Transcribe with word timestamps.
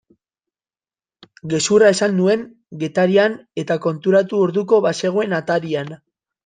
Gezurra 1.51 1.91
esan 1.97 2.17
nuen 2.21 2.47
Getarian 2.85 3.39
eta 3.65 3.81
konturatu 3.87 4.45
orduko 4.49 4.83
bazegoen 4.89 5.43
atarian. 5.45 5.99